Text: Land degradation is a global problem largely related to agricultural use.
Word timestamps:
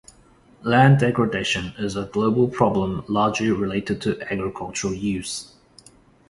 Land 0.63 0.99
degradation 1.01 1.75
is 1.77 1.95
a 1.95 2.05
global 2.11 2.47
problem 2.47 3.05
largely 3.07 3.51
related 3.51 4.01
to 4.01 4.19
agricultural 4.33 4.95
use. 4.95 5.53